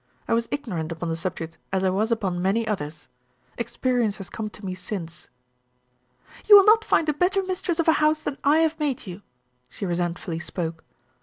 I 0.27 0.33
was 0.33 0.47
ignorant 0.49 0.91
upon 0.91 1.09
the 1.09 1.15
subject 1.15 1.59
as 1.71 1.83
I 1.83 1.91
was 1.91 2.11
upon 2.11 2.41
many 2.41 2.67
others. 2.67 3.07
Experience 3.55 4.17
has 4.17 4.31
come 4.31 4.49
to 4.49 4.65
me 4.65 4.73
since." 4.73 5.29
"You 6.49 6.57
will 6.57 6.65
not 6.65 6.83
find 6.83 7.07
a 7.07 7.13
better 7.13 7.43
mistress 7.43 7.79
of 7.79 7.87
a 7.87 7.91
house 8.01 8.19
than 8.23 8.39
I 8.43 8.61
have 8.61 8.79
made 8.79 9.05
you," 9.05 9.21
she 9.69 9.85
resentfully 9.85 10.39
spoke. 10.39 10.83